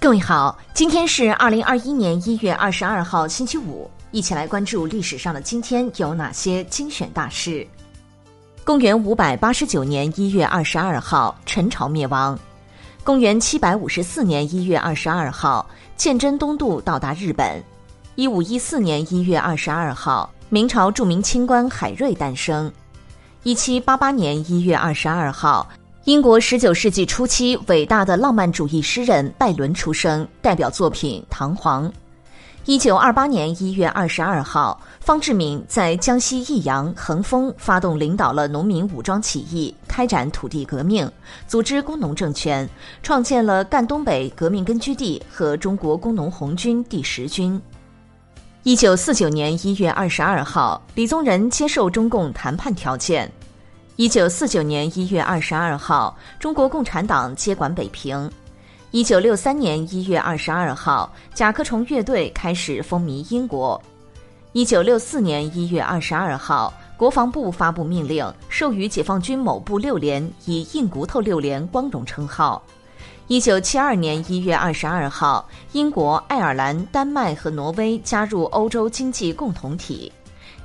[0.00, 7.66] 各位好，今天是二零二一年一月二十二号，星期五，一起来关注历史上的今天有哪些精选大事。
[8.64, 12.36] 公元五百八十九年一月二十二号，陈朝灭亡。
[13.04, 15.68] 公元七百五十四年一月二十二号，
[15.98, 17.62] 鉴真东渡到达日本。
[18.14, 22.72] 一五一四年一月二十二号，明朝著名清官海瑞诞生。
[23.42, 25.68] 一七八八年一月二十二号。
[26.10, 31.84] 英国十九世纪初期伟大的浪漫主义诗人拜伦出生，代表作品《唐璜》。
[32.64, 41.08] 一九二八年一月二十二号，方志敏在江西益阳、横峰发动领导了农民武装起义，开展土地革命，
[41.46, 42.68] 组织工农政权，
[43.04, 47.62] 创建了赣东北革命根据地和中国工农红军第十军。
[48.64, 53.30] 一九四九年一月二十二号，李宗仁接受中共谈判条件。
[54.00, 58.32] 一九四九年一月二十二号，中国共产党接管北平。
[58.92, 63.78] 一九六三年一月二十二号，甲壳虫乐队开始风靡英国。
[64.52, 72.62] 一九六四年一月二十二号，国防部发布命令，授予解放军某部六连以“硬骨头六连”光荣称号。
[73.26, 80.10] 一九七二年一月二十二号，英国、爱尔兰、丹麦和挪威加入欧洲经济共同体。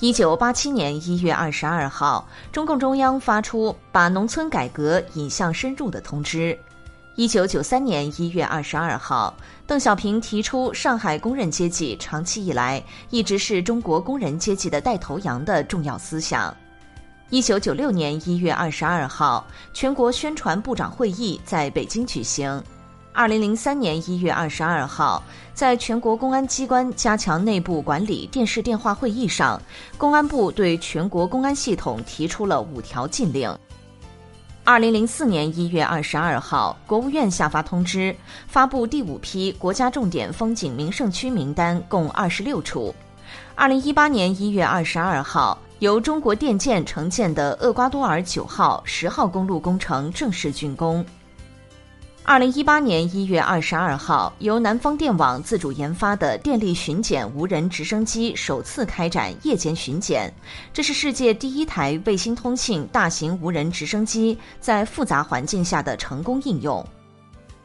[0.00, 6.58] 一九八七年一月二十二号，中共中央发出把农村改革引向深入的通知。
[7.16, 9.32] 一九九三年一月二十二号，
[9.66, 16.54] 邓小平提出上海工人阶级长期以来一直是中国工人阶级的带头羊的重要思想。
[17.30, 22.62] 一九九六年一月二十二号，全国宣传部长会议在北京举行。
[23.16, 25.22] 二零零三年一月二十二号，
[25.54, 29.62] 在全国公安机关加强内部管理电视电话会议上，
[29.96, 33.56] 公安部对全国公安系统提出了五条禁令。
[34.64, 38.14] 二零零四年一月二十二号，国务院下发通知，
[38.48, 42.92] 发布第五批国家重点风景名胜区名单，共二十六处。
[43.54, 51.06] 二零一八年一月二十二号，由中国电建承建的厄瓜多尔九号、十号公路工程正式竣工。
[52.26, 60.32] 二零一八年一月二十二号，由南方电网自主研发的电力巡检无人直升机首次开展夜间巡检，
[60.72, 66.82] 这是世界第一台卫星通信大型无人直升机在复杂环境下的成功应用。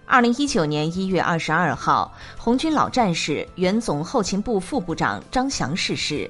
[0.06, 6.30] 二零一九年一月二十二号，红军老战士、原总后勤部副部长张翔逝世。